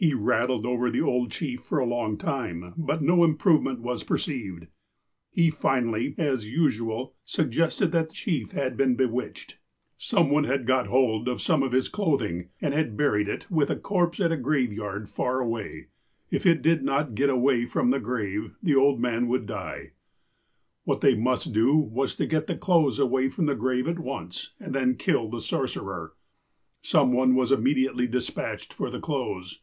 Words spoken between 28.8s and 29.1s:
the